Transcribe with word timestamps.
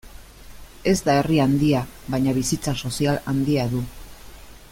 Ez 0.91 0.95
da 1.09 1.17
herri 1.17 1.37
handia, 1.43 1.83
baina 2.15 2.35
bizitza 2.39 2.75
sozial 2.89 3.21
handia 3.33 3.71
du. 3.77 3.85